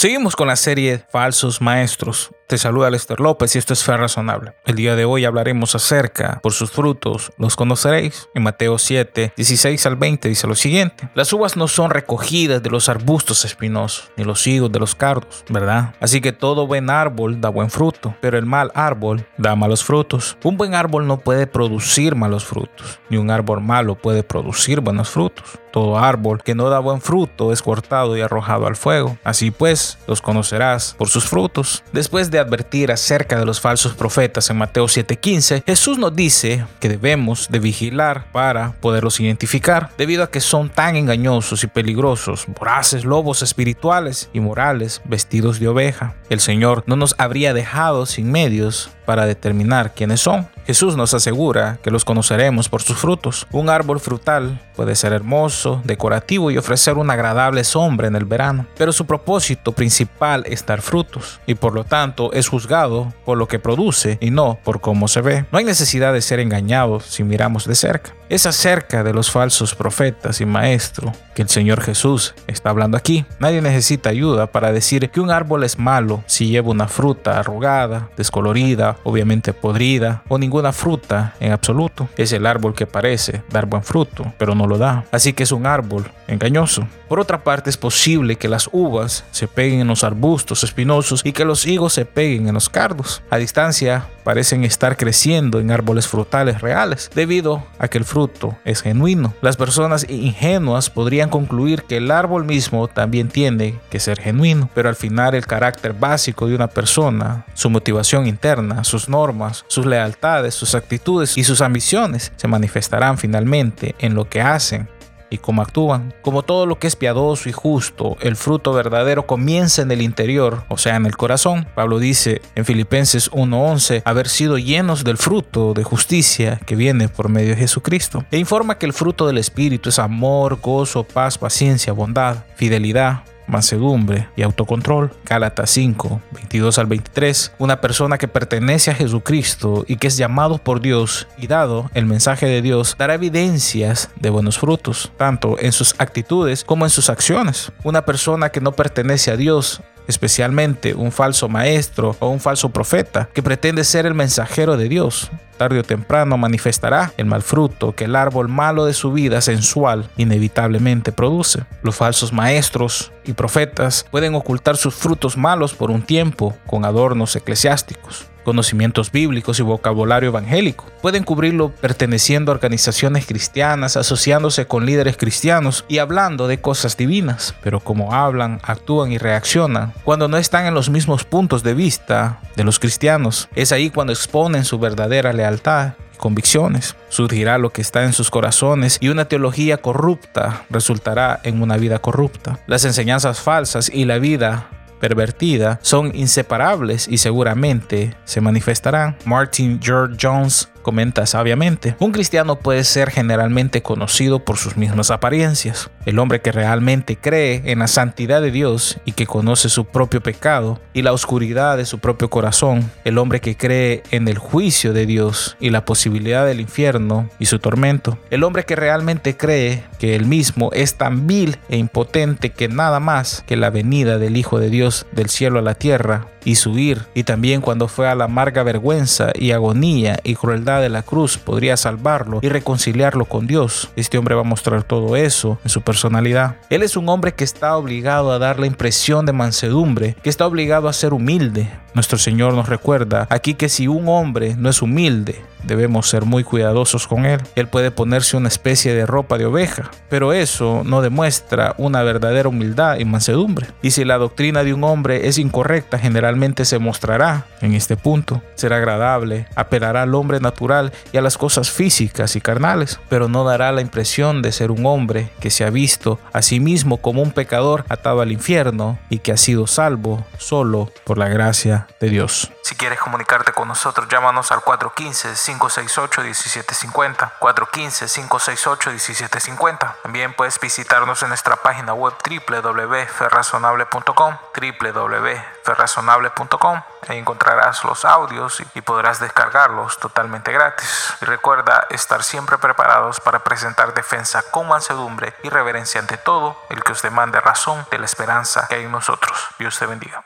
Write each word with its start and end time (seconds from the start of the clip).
Seguimos 0.00 0.34
con 0.34 0.48
la 0.48 0.56
serie 0.56 1.04
Falsos 1.10 1.60
Maestros. 1.60 2.30
Te 2.46 2.56
saluda 2.56 2.90
Lester 2.90 3.20
López 3.20 3.54
y 3.54 3.58
esto 3.58 3.74
es 3.74 3.84
Fe 3.84 3.98
Razonable. 3.98 4.54
El 4.64 4.74
día 4.74 4.96
de 4.96 5.04
hoy 5.04 5.26
hablaremos 5.26 5.74
acerca, 5.74 6.40
por 6.42 6.54
sus 6.54 6.70
frutos 6.70 7.30
los 7.36 7.54
conoceréis. 7.54 8.30
En 8.34 8.42
Mateo 8.42 8.78
7, 8.78 9.34
16 9.36 9.84
al 9.84 9.96
20 9.96 10.30
dice 10.30 10.46
lo 10.46 10.54
siguiente. 10.54 11.10
Las 11.14 11.30
uvas 11.34 11.58
no 11.58 11.68
son 11.68 11.90
recogidas 11.90 12.62
de 12.62 12.70
los 12.70 12.88
arbustos 12.88 13.44
espinosos, 13.44 14.10
ni 14.16 14.24
los 14.24 14.46
higos 14.46 14.72
de 14.72 14.78
los 14.78 14.94
cardos, 14.94 15.44
¿verdad? 15.50 15.94
Así 16.00 16.22
que 16.22 16.32
todo 16.32 16.66
buen 16.66 16.88
árbol 16.88 17.42
da 17.42 17.50
buen 17.50 17.68
fruto, 17.68 18.16
pero 18.22 18.38
el 18.38 18.46
mal 18.46 18.72
árbol 18.74 19.26
da 19.36 19.54
malos 19.54 19.84
frutos. 19.84 20.38
Un 20.42 20.56
buen 20.56 20.74
árbol 20.74 21.06
no 21.06 21.18
puede 21.18 21.46
producir 21.46 22.16
malos 22.16 22.46
frutos, 22.46 23.00
ni 23.10 23.18
un 23.18 23.30
árbol 23.30 23.60
malo 23.60 23.96
puede 23.96 24.22
producir 24.22 24.80
buenos 24.80 25.10
frutos. 25.10 25.60
Todo 25.72 25.98
árbol 25.98 26.42
que 26.42 26.54
no 26.54 26.68
da 26.68 26.78
buen 26.78 27.00
fruto 27.00 27.52
es 27.52 27.62
cortado 27.62 28.16
y 28.16 28.20
arrojado 28.20 28.66
al 28.66 28.76
fuego. 28.76 29.16
Así 29.24 29.50
pues, 29.50 29.98
los 30.06 30.20
conocerás 30.20 30.94
por 30.98 31.08
sus 31.08 31.26
frutos. 31.26 31.82
Después 31.92 32.30
de 32.30 32.38
advertir 32.38 32.92
acerca 32.92 33.38
de 33.38 33.46
los 33.46 33.60
falsos 33.60 33.94
profetas 33.94 34.50
en 34.50 34.58
Mateo 34.58 34.86
7:15, 34.86 35.62
Jesús 35.66 35.98
nos 35.98 36.14
dice 36.14 36.64
que 36.80 36.88
debemos 36.88 37.48
de 37.50 37.58
vigilar 37.58 38.30
para 38.32 38.72
poderlos 38.80 39.20
identificar, 39.20 39.90
debido 39.96 40.24
a 40.24 40.30
que 40.30 40.40
son 40.40 40.70
tan 40.70 40.96
engañosos 40.96 41.64
y 41.64 41.66
peligrosos, 41.66 42.46
voraces 42.46 43.04
lobos 43.04 43.42
espirituales 43.42 44.30
y 44.32 44.40
morales 44.40 45.00
vestidos 45.04 45.60
de 45.60 45.68
oveja. 45.68 46.14
El 46.28 46.40
Señor 46.40 46.84
no 46.86 46.96
nos 46.96 47.14
habría 47.18 47.54
dejado 47.54 48.06
sin 48.06 48.30
medios 48.30 48.90
para 49.04 49.26
determinar 49.26 49.94
quiénes 49.94 50.20
son. 50.20 50.48
Jesús 50.70 50.94
nos 50.94 51.14
asegura 51.14 51.80
que 51.82 51.90
los 51.90 52.04
conoceremos 52.04 52.68
por 52.68 52.80
sus 52.80 52.96
frutos. 52.96 53.48
Un 53.50 53.68
árbol 53.70 53.98
frutal 53.98 54.60
puede 54.76 54.94
ser 54.94 55.12
hermoso, 55.12 55.82
decorativo 55.84 56.52
y 56.52 56.58
ofrecer 56.58 56.96
una 56.96 57.14
agradable 57.14 57.64
sombra 57.64 58.06
en 58.06 58.14
el 58.14 58.24
verano, 58.24 58.66
pero 58.78 58.92
su 58.92 59.04
propósito 59.04 59.72
principal 59.72 60.44
es 60.46 60.64
dar 60.64 60.80
frutos 60.80 61.40
y 61.44 61.56
por 61.56 61.74
lo 61.74 61.82
tanto 61.82 62.32
es 62.32 62.46
juzgado 62.46 63.12
por 63.24 63.36
lo 63.36 63.48
que 63.48 63.58
produce 63.58 64.16
y 64.20 64.30
no 64.30 64.60
por 64.62 64.80
cómo 64.80 65.08
se 65.08 65.22
ve. 65.22 65.44
No 65.50 65.58
hay 65.58 65.64
necesidad 65.64 66.12
de 66.12 66.22
ser 66.22 66.38
engañados 66.38 67.04
si 67.06 67.24
miramos 67.24 67.66
de 67.66 67.74
cerca. 67.74 68.12
Es 68.30 68.46
acerca 68.46 69.02
de 69.02 69.12
los 69.12 69.28
falsos 69.28 69.74
profetas 69.74 70.40
y 70.40 70.46
maestros 70.46 71.16
que 71.34 71.42
el 71.42 71.48
Señor 71.48 71.80
Jesús 71.80 72.36
está 72.46 72.70
hablando 72.70 72.96
aquí. 72.96 73.26
Nadie 73.40 73.60
necesita 73.60 74.10
ayuda 74.10 74.46
para 74.46 74.70
decir 74.70 75.10
que 75.10 75.20
un 75.20 75.32
árbol 75.32 75.64
es 75.64 75.80
malo 75.80 76.22
si 76.26 76.46
lleva 76.46 76.70
una 76.70 76.86
fruta 76.86 77.40
arrugada, 77.40 78.08
descolorida, 78.16 78.98
obviamente 79.02 79.52
podrida 79.52 80.22
o 80.28 80.38
ninguna 80.38 80.72
fruta 80.72 81.34
en 81.40 81.50
absoluto. 81.50 82.08
Es 82.16 82.32
el 82.32 82.46
árbol 82.46 82.72
que 82.72 82.86
parece 82.86 83.42
dar 83.50 83.66
buen 83.66 83.82
fruto, 83.82 84.32
pero 84.38 84.54
no 84.54 84.68
lo 84.68 84.78
da. 84.78 85.04
Así 85.10 85.32
que 85.32 85.42
es 85.42 85.50
un 85.50 85.66
árbol 85.66 86.08
engañoso. 86.28 86.86
Por 87.08 87.18
otra 87.18 87.42
parte, 87.42 87.68
es 87.68 87.76
posible 87.76 88.36
que 88.36 88.46
las 88.46 88.68
uvas 88.70 89.24
se 89.32 89.48
peguen 89.48 89.80
en 89.80 89.88
los 89.88 90.04
arbustos 90.04 90.62
espinosos 90.62 91.22
y 91.24 91.32
que 91.32 91.44
los 91.44 91.66
higos 91.66 91.94
se 91.94 92.04
peguen 92.04 92.46
en 92.46 92.54
los 92.54 92.68
cardos. 92.68 93.22
A 93.30 93.38
distancia, 93.38 94.06
parecen 94.22 94.64
estar 94.64 94.96
creciendo 94.96 95.60
en 95.60 95.70
árboles 95.70 96.08
frutales 96.08 96.60
reales, 96.60 97.10
debido 97.14 97.64
a 97.78 97.88
que 97.88 97.98
el 97.98 98.04
fruto 98.04 98.56
es 98.64 98.82
genuino. 98.82 99.34
Las 99.42 99.56
personas 99.56 100.06
ingenuas 100.08 100.90
podrían 100.90 101.30
concluir 101.30 101.84
que 101.84 101.98
el 101.98 102.10
árbol 102.10 102.44
mismo 102.44 102.88
también 102.88 103.28
tiene 103.28 103.78
que 103.90 104.00
ser 104.00 104.20
genuino, 104.20 104.68
pero 104.74 104.88
al 104.88 104.96
final 104.96 105.34
el 105.34 105.46
carácter 105.46 105.92
básico 105.92 106.46
de 106.46 106.54
una 106.54 106.68
persona, 106.68 107.44
su 107.54 107.70
motivación 107.70 108.26
interna, 108.26 108.84
sus 108.84 109.08
normas, 109.08 109.64
sus 109.68 109.86
lealtades, 109.86 110.54
sus 110.54 110.74
actitudes 110.74 111.36
y 111.36 111.44
sus 111.44 111.60
ambiciones 111.60 112.32
se 112.36 112.48
manifestarán 112.48 113.18
finalmente 113.18 113.94
en 113.98 114.14
lo 114.14 114.28
que 114.28 114.40
hacen 114.40 114.88
y 115.30 115.38
cómo 115.38 115.62
actúan. 115.62 116.14
Como 116.22 116.42
todo 116.42 116.66
lo 116.66 116.78
que 116.78 116.86
es 116.86 116.96
piadoso 116.96 117.48
y 117.48 117.52
justo, 117.52 118.16
el 118.20 118.36
fruto 118.36 118.72
verdadero 118.72 119.26
comienza 119.26 119.82
en 119.82 119.90
el 119.90 120.02
interior, 120.02 120.64
o 120.68 120.76
sea, 120.76 120.96
en 120.96 121.06
el 121.06 121.16
corazón. 121.16 121.66
Pablo 121.74 121.98
dice 121.98 122.42
en 122.54 122.64
Filipenses 122.64 123.30
1:11 123.32 124.02
haber 124.04 124.28
sido 124.28 124.58
llenos 124.58 125.04
del 125.04 125.16
fruto 125.16 125.74
de 125.74 125.84
justicia 125.84 126.60
que 126.66 126.76
viene 126.76 127.08
por 127.08 127.28
medio 127.28 127.50
de 127.50 127.56
Jesucristo. 127.56 128.24
E 128.30 128.38
informa 128.38 128.78
que 128.78 128.86
el 128.86 128.92
fruto 128.92 129.26
del 129.26 129.38
Espíritu 129.38 129.88
es 129.88 129.98
amor, 129.98 130.60
gozo, 130.60 131.04
paz, 131.04 131.38
paciencia, 131.38 131.92
bondad, 131.92 132.44
fidelidad, 132.56 133.22
mansedumbre 133.50 134.28
y 134.36 134.42
autocontrol. 134.42 135.12
Gálatas 135.24 135.70
5, 135.70 136.20
22 136.32 136.78
al 136.78 136.86
23. 136.86 137.52
Una 137.58 137.80
persona 137.80 138.18
que 138.18 138.28
pertenece 138.28 138.90
a 138.90 138.94
Jesucristo 138.94 139.84
y 139.86 139.96
que 139.96 140.06
es 140.06 140.16
llamado 140.16 140.58
por 140.58 140.80
Dios 140.80 141.28
y 141.38 141.46
dado 141.46 141.90
el 141.94 142.06
mensaje 142.06 142.46
de 142.46 142.62
Dios 142.62 142.96
dará 142.98 143.14
evidencias 143.14 144.10
de 144.16 144.30
buenos 144.30 144.58
frutos, 144.58 145.12
tanto 145.16 145.56
en 145.58 145.72
sus 145.72 145.94
actitudes 145.98 146.64
como 146.64 146.86
en 146.86 146.90
sus 146.90 147.10
acciones. 147.10 147.72
Una 147.84 148.04
persona 148.04 148.50
que 148.50 148.60
no 148.60 148.72
pertenece 148.72 149.30
a 149.30 149.36
Dios 149.36 149.82
especialmente 150.06 150.94
un 150.94 151.12
falso 151.12 151.48
maestro 151.48 152.16
o 152.18 152.28
un 152.28 152.40
falso 152.40 152.70
profeta 152.70 153.28
que 153.32 153.42
pretende 153.42 153.84
ser 153.84 154.06
el 154.06 154.14
mensajero 154.14 154.76
de 154.76 154.88
Dios. 154.88 155.30
Tarde 155.60 155.78
o 155.78 155.82
temprano 155.82 156.38
manifestará 156.38 157.12
el 157.18 157.26
mal 157.26 157.42
fruto 157.42 157.94
que 157.94 158.04
el 158.04 158.16
árbol 158.16 158.48
malo 158.48 158.86
de 158.86 158.94
su 158.94 159.12
vida 159.12 159.42
sensual 159.42 160.08
inevitablemente 160.16 161.12
produce. 161.12 161.64
Los 161.82 161.96
falsos 161.96 162.32
maestros 162.32 163.12
y 163.26 163.34
profetas 163.34 164.06
pueden 164.10 164.34
ocultar 164.34 164.78
sus 164.78 164.94
frutos 164.94 165.36
malos 165.36 165.74
por 165.74 165.90
un 165.90 166.00
tiempo 166.00 166.56
con 166.66 166.86
adornos 166.86 167.36
eclesiásticos 167.36 168.29
conocimientos 168.44 169.12
bíblicos 169.12 169.58
y 169.58 169.62
vocabulario 169.62 170.30
evangélico. 170.30 170.86
Pueden 171.02 171.24
cubrirlo 171.24 171.70
perteneciendo 171.70 172.52
a 172.52 172.54
organizaciones 172.54 173.26
cristianas, 173.26 173.96
asociándose 173.96 174.66
con 174.66 174.86
líderes 174.86 175.16
cristianos 175.16 175.84
y 175.88 175.98
hablando 175.98 176.48
de 176.48 176.60
cosas 176.60 176.96
divinas. 176.96 177.54
Pero 177.62 177.80
como 177.80 178.14
hablan, 178.14 178.60
actúan 178.62 179.12
y 179.12 179.18
reaccionan, 179.18 179.92
cuando 180.04 180.28
no 180.28 180.36
están 180.36 180.66
en 180.66 180.74
los 180.74 180.90
mismos 180.90 181.24
puntos 181.24 181.62
de 181.62 181.74
vista 181.74 182.40
de 182.56 182.64
los 182.64 182.78
cristianos, 182.78 183.48
es 183.54 183.72
ahí 183.72 183.90
cuando 183.90 184.12
exponen 184.12 184.64
su 184.64 184.78
verdadera 184.78 185.32
lealtad 185.32 185.94
convicciones. 186.20 186.94
Surgirá 187.08 187.58
lo 187.58 187.70
que 187.70 187.80
está 187.80 188.04
en 188.04 188.12
sus 188.12 188.30
corazones 188.30 188.98
y 189.00 189.08
una 189.08 189.24
teología 189.24 189.78
corrupta 189.78 190.64
resultará 190.70 191.40
en 191.42 191.62
una 191.62 191.76
vida 191.76 191.98
corrupta. 191.98 192.60
Las 192.66 192.84
enseñanzas 192.84 193.40
falsas 193.40 193.90
y 193.92 194.04
la 194.04 194.18
vida 194.18 194.68
pervertida 195.00 195.80
son 195.82 196.14
inseparables 196.14 197.08
y 197.08 197.18
seguramente 197.18 198.16
se 198.24 198.40
manifestarán. 198.40 199.16
Martin 199.24 199.80
George 199.82 200.16
Jones 200.20 200.68
comenta 200.82 201.26
sabiamente. 201.26 201.96
Un 201.98 202.12
cristiano 202.12 202.56
puede 202.56 202.84
ser 202.84 203.10
generalmente 203.10 203.82
conocido 203.82 204.44
por 204.44 204.56
sus 204.56 204.76
mismas 204.76 205.10
apariencias. 205.10 205.90
El 206.06 206.18
hombre 206.18 206.40
que 206.40 206.52
realmente 206.52 207.16
cree 207.16 207.62
en 207.66 207.80
la 207.80 207.86
santidad 207.86 208.42
de 208.42 208.50
Dios 208.50 208.98
y 209.04 209.12
que 209.12 209.26
conoce 209.26 209.68
su 209.68 209.84
propio 209.84 210.22
pecado 210.22 210.80
y 210.92 211.02
la 211.02 211.12
oscuridad 211.12 211.76
de 211.76 211.86
su 211.86 211.98
propio 211.98 212.30
corazón. 212.30 212.90
El 213.04 213.18
hombre 213.18 213.40
que 213.40 213.56
cree 213.56 214.02
en 214.10 214.28
el 214.28 214.38
juicio 214.38 214.92
de 214.92 215.06
Dios 215.06 215.56
y 215.60 215.70
la 215.70 215.84
posibilidad 215.84 216.46
del 216.46 216.60
infierno 216.60 217.28
y 217.38 217.46
su 217.46 217.58
tormento. 217.58 218.18
El 218.30 218.44
hombre 218.44 218.64
que 218.64 218.76
realmente 218.76 219.36
cree 219.36 219.84
que 219.98 220.16
él 220.16 220.26
mismo 220.26 220.70
es 220.72 220.96
tan 220.96 221.26
vil 221.26 221.58
e 221.68 221.76
impotente 221.76 222.50
que 222.50 222.68
nada 222.68 223.00
más 223.00 223.44
que 223.46 223.56
la 223.56 223.70
venida 223.70 224.18
del 224.18 224.36
Hijo 224.36 224.58
de 224.58 224.70
Dios 224.70 225.06
del 225.12 225.28
cielo 225.28 225.58
a 225.58 225.62
la 225.62 225.74
tierra 225.74 226.26
y 226.44 226.54
su 226.54 226.78
ir, 226.78 227.02
y 227.14 227.24
también 227.24 227.60
cuando 227.60 227.88
fue 227.88 228.08
a 228.08 228.14
la 228.14 228.24
amarga 228.24 228.62
vergüenza 228.62 229.30
y 229.34 229.50
agonía 229.52 230.18
y 230.24 230.34
crueldad 230.34 230.69
de 230.78 230.88
la 230.88 231.02
cruz 231.02 231.38
podría 231.38 231.76
salvarlo 231.76 232.38
y 232.42 232.48
reconciliarlo 232.48 233.24
con 233.24 233.46
Dios. 233.46 233.90
Este 233.96 234.18
hombre 234.18 234.36
va 234.36 234.42
a 234.42 234.44
mostrar 234.44 234.84
todo 234.84 235.16
eso 235.16 235.58
en 235.64 235.70
su 235.70 235.82
personalidad. 235.82 236.56
Él 236.70 236.82
es 236.82 236.96
un 236.96 237.08
hombre 237.08 237.34
que 237.34 237.44
está 237.44 237.76
obligado 237.76 238.30
a 238.30 238.38
dar 238.38 238.60
la 238.60 238.66
impresión 238.66 239.26
de 239.26 239.32
mansedumbre, 239.32 240.14
que 240.22 240.30
está 240.30 240.46
obligado 240.46 240.88
a 240.88 240.92
ser 240.92 241.12
humilde. 241.12 241.68
Nuestro 241.94 242.18
Señor 242.18 242.54
nos 242.54 242.68
recuerda 242.68 243.26
aquí 243.30 243.54
que 243.54 243.68
si 243.68 243.88
un 243.88 244.08
hombre 244.08 244.54
no 244.56 244.68
es 244.68 244.82
humilde, 244.82 245.42
debemos 245.62 246.08
ser 246.08 246.24
muy 246.24 246.44
cuidadosos 246.44 247.06
con 247.06 247.26
él. 247.26 247.40
Él 247.54 247.68
puede 247.68 247.90
ponerse 247.90 248.36
una 248.36 248.48
especie 248.48 248.94
de 248.94 249.06
ropa 249.06 249.38
de 249.38 249.46
oveja, 249.46 249.90
pero 250.08 250.32
eso 250.32 250.82
no 250.84 251.02
demuestra 251.02 251.74
una 251.78 252.02
verdadera 252.02 252.48
humildad 252.48 252.98
y 252.98 253.04
mansedumbre. 253.04 253.68
Y 253.82 253.92
si 253.92 254.04
la 254.04 254.18
doctrina 254.18 254.64
de 254.64 254.74
un 254.74 254.84
hombre 254.84 255.28
es 255.28 255.38
incorrecta, 255.38 255.98
generalmente 255.98 256.64
se 256.64 256.78
mostrará 256.78 257.46
en 257.60 257.74
este 257.74 257.96
punto. 257.96 258.42
Será 258.54 258.76
agradable, 258.76 259.46
apelará 259.54 260.02
al 260.02 260.14
hombre 260.14 260.40
natural 260.40 260.92
y 261.12 261.16
a 261.16 261.22
las 261.22 261.38
cosas 261.38 261.70
físicas 261.70 262.36
y 262.36 262.40
carnales, 262.40 263.00
pero 263.08 263.28
no 263.28 263.44
dará 263.44 263.72
la 263.72 263.80
impresión 263.80 264.42
de 264.42 264.52
ser 264.52 264.70
un 264.70 264.86
hombre 264.86 265.30
que 265.40 265.50
se 265.50 265.64
ha 265.64 265.70
visto 265.70 266.18
a 266.32 266.42
sí 266.42 266.60
mismo 266.60 266.98
como 266.98 267.22
un 267.22 267.32
pecador 267.32 267.84
atado 267.88 268.20
al 268.20 268.32
infierno 268.32 268.98
y 269.08 269.18
que 269.18 269.32
ha 269.32 269.36
sido 269.36 269.66
salvo 269.66 270.24
solo 270.38 270.90
por 271.04 271.18
la 271.18 271.28
gracia 271.28 271.86
de 272.00 272.10
Dios. 272.10 272.50
Si 272.70 272.76
quieres 272.76 273.00
comunicarte 273.00 273.52
con 273.52 273.66
nosotros, 273.66 274.06
llámanos 274.08 274.52
al 274.52 274.60
415-568-1750. 274.60 277.32
415-568-1750. 277.40 279.96
También 280.04 280.32
puedes 280.34 280.60
visitarnos 280.60 281.20
en 281.24 281.30
nuestra 281.30 281.56
página 281.56 281.94
web 281.94 282.14
www.ferrazonable.com 282.24 284.36
www.ferrazonable.com 284.54 286.82
Ahí 287.08 287.18
encontrarás 287.18 287.82
los 287.82 288.04
audios 288.04 288.62
y 288.74 288.82
podrás 288.82 289.18
descargarlos 289.18 289.98
totalmente 289.98 290.52
gratis. 290.52 291.16
Y 291.22 291.24
recuerda 291.24 291.88
estar 291.90 292.22
siempre 292.22 292.56
preparados 292.58 293.18
para 293.18 293.42
presentar 293.42 293.94
defensa 293.94 294.44
con 294.52 294.68
mansedumbre 294.68 295.34
y 295.42 295.48
reverencia 295.48 296.00
ante 296.00 296.18
todo 296.18 296.56
el 296.68 296.84
que 296.84 296.92
os 296.92 297.02
demande 297.02 297.40
razón 297.40 297.84
de 297.90 297.98
la 297.98 298.04
esperanza 298.04 298.68
que 298.68 298.76
hay 298.76 298.84
en 298.84 298.92
nosotros. 298.92 299.48
Dios 299.58 299.76
te 299.76 299.86
bendiga. 299.86 300.22